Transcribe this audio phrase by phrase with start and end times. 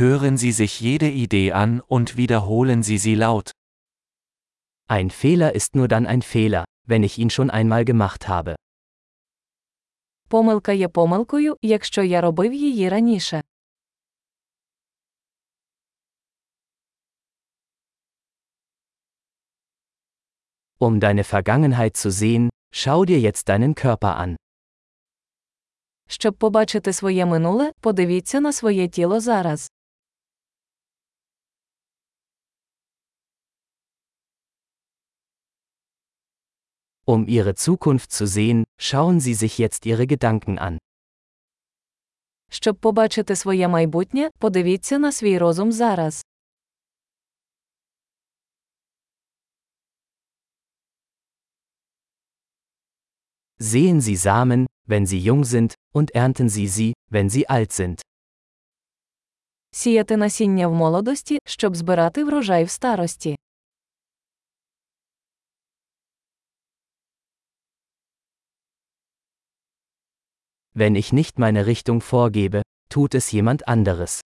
[0.00, 3.51] Hören Sie sich jede Idee an und wiederholen Sie sie laut.
[4.87, 8.55] Ein Fehler ist nur dann ein Fehler, wenn ich ihn schon einmal gemacht habe.
[10.29, 13.41] Помилка є помилкою, якщо я робив її раніше.
[20.79, 24.35] Um deine Vergangenheit zu sehen, schau dir jetzt deinen Körper an.
[26.07, 29.71] Щоб побачити своє минуле, подивіться на своє тіло зараз.
[37.10, 40.78] Um ihre Zukunft zu sehen, schauen Sie sich jetzt Ihre Gedanken an.
[42.50, 46.24] Щоб побачити своє майбутнє, подивіться на свій розум зараз.
[53.60, 58.00] Sehen Sie Samen, wenn sie jung sind, und ernten Sie sie, wenn sie alt sind.
[59.70, 63.36] Сіяти насіння в молодості, щоб збирати врожай в старості.
[70.74, 74.20] Wenn ich nicht meine Richtung vorgebe, tut es jemand anderes.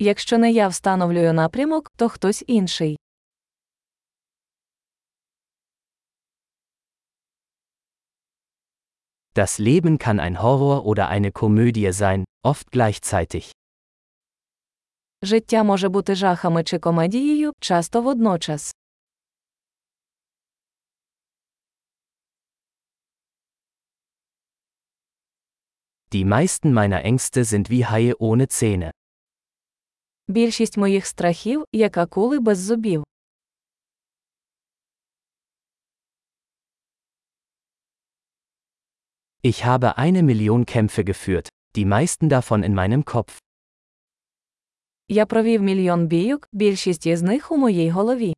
[0.00, 2.96] Якщо не я встановлюю напрямок, то хтось інший.
[9.34, 13.52] Das Leben kann ein Horror oder eine Komödie sein, oft gleichzeitig.
[15.22, 18.74] Життя може бути жахами чи комедією, часто водночас.
[26.12, 28.90] Die meisten meiner Ängste sind wie Haie ohne Zähne.
[30.28, 33.04] Більшість моїх страхів, як акули без зубів.
[39.42, 43.38] Ich habe eine Million Kämpfe geführt, die meisten davon in meinem Kopf.
[45.08, 48.34] Я провів мільйон бійок, більшість із них у моїй голові.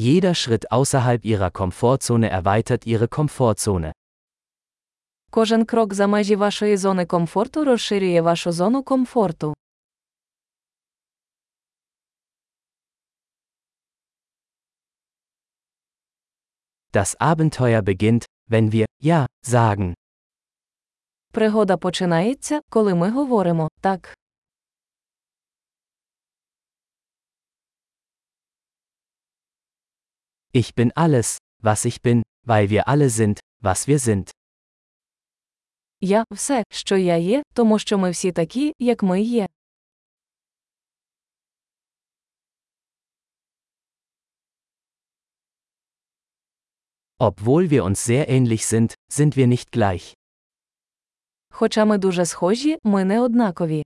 [0.00, 3.92] Jeder Schritt außerhalb ihrer Komfortzone erweitert ihre Komfortzone.
[5.30, 9.54] Кожен крок за межі вашої зони комфорту розширює вашу зону комфорту.
[16.92, 19.94] Das Abenteuer beginnt, wenn wir Ja sagen.
[21.32, 24.19] Пригода починається, коли ми говоримо так.
[30.52, 34.30] Ich bin alles, was ich bin, weil wir alle sind, was wir sind.
[36.00, 39.46] Я все, що я є, тому що ми всі такі, як ми є.
[47.18, 50.14] Obwohl wir uns sehr ähnlich sind, sind wir nicht gleich.
[51.50, 53.82] Хоча ми дуже схожі, ми не однакові.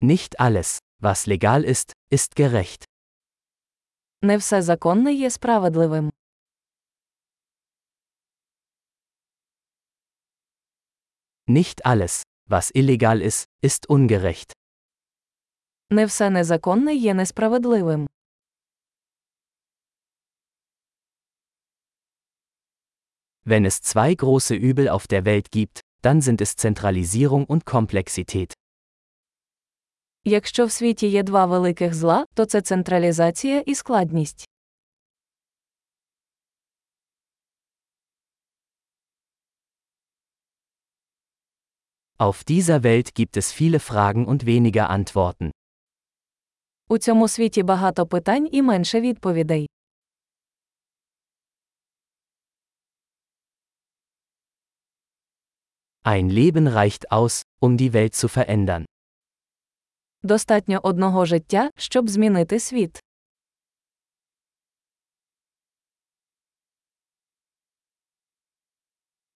[0.00, 2.85] Nicht alles, was legal ist, ist gerecht.
[4.21, 6.11] Не все законне є справедливим.
[11.47, 14.53] Nicht alles, was illegal ist, ist ungerecht.
[15.89, 18.07] Не все незаконне є несправедливим.
[23.45, 28.53] Wenn es zwei große Übel auf der Welt gibt, dann sind es Zentralisierung und Komplexität.
[30.23, 34.49] Якщо в світі є два великих зла, то це централізація і складність.
[42.19, 45.51] Auf dieser Welt gibt es viele Fragen und weniger Antworten.
[46.89, 49.69] У цьому світі багато питань і менше відповідей.
[56.03, 58.85] Ein Leben reicht aus, um die Welt zu verändern.
[60.24, 63.00] Достатньо одного життя, щоб змінити світ.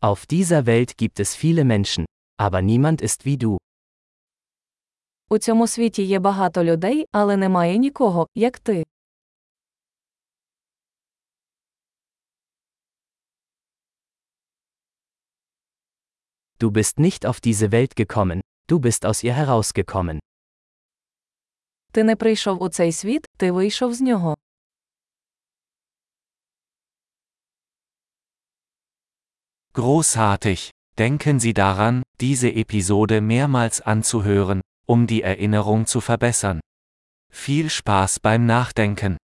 [0.00, 2.04] Auf dieser Welt gibt es viele Menschen,
[2.38, 3.56] aber niemand ist wie du.
[5.28, 8.84] У цьому світі є багато людей, але немає нікого, як ти.
[16.60, 20.18] Du bist nicht auf diese Welt gekommen, du bist aus ihr herausgekommen.
[21.93, 24.35] Ти не прийшов у цей світ, ти вийшов з нього.
[29.73, 30.71] Großartig!
[30.97, 36.59] Denken Sie daran, diese Episode mehrmals anzuhören, um die Erinnerung zu verbessern.
[37.31, 39.19] Viel Spaß beim Nachdenken!